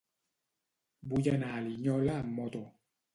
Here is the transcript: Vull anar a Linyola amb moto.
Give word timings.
Vull 1.11 1.29
anar 1.33 1.49
a 1.57 1.59
Linyola 1.65 2.17
amb 2.23 2.33
moto. 2.39 2.63